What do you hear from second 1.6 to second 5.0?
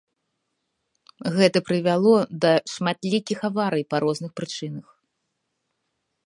прывяло да шматлікіх аварый па розных прычынах.